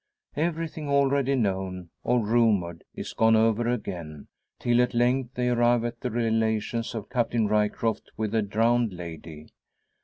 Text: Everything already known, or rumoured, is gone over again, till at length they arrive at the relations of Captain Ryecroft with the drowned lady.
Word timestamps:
Everything 0.35 0.89
already 0.89 1.35
known, 1.35 1.91
or 2.03 2.25
rumoured, 2.25 2.83
is 2.95 3.13
gone 3.13 3.35
over 3.35 3.69
again, 3.69 4.29
till 4.57 4.81
at 4.81 4.95
length 4.95 5.35
they 5.35 5.47
arrive 5.49 5.85
at 5.85 5.99
the 6.01 6.09
relations 6.09 6.95
of 6.95 7.07
Captain 7.07 7.47
Ryecroft 7.47 8.09
with 8.17 8.31
the 8.31 8.41
drowned 8.41 8.93
lady. 8.93 9.49